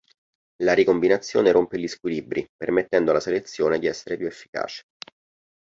[0.63, 4.81] La ricombinazione rompe gli squilibri, permettendo alla selezione di essere più efficace.